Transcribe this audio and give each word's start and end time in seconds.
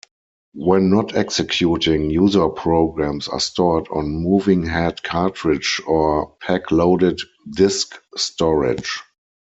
When 0.55 0.89
not 0.89 1.15
executing, 1.15 2.09
user 2.09 2.49
programs 2.49 3.27
are 3.27 3.39
stored 3.39 3.87
on 3.91 4.07
moving-head 4.09 5.03
cartridge- 5.03 5.79
or 5.85 6.35
pack-loaded 6.41 7.21
disk 7.53 7.99
storage. 8.17 9.03